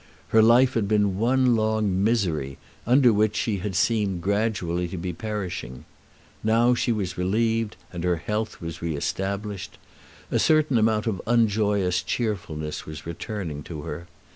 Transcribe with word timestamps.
Her 0.29 0.41
life 0.41 0.73
had 0.73 0.87
been 0.87 1.19
one 1.19 1.55
long 1.55 2.03
misery, 2.03 2.57
under 2.87 3.13
which 3.13 3.35
she 3.35 3.57
had 3.57 3.75
seemed 3.75 4.23
gradually 4.23 4.87
to 4.87 4.97
be 4.97 5.13
perishing. 5.13 5.85
Now 6.43 6.73
she 6.73 6.91
was 6.91 7.19
relieved, 7.19 7.75
and 7.93 8.03
her 8.03 8.15
health 8.15 8.59
was 8.59 8.81
re 8.81 8.95
established. 8.95 9.77
A 10.31 10.39
certain 10.39 10.79
amount 10.79 11.05
of 11.05 11.21
unjoyous 11.27 12.01
cheerfulness 12.01 12.87
was 12.87 13.05
returning 13.05 13.61
to 13.65 13.83
her. 13.83 14.07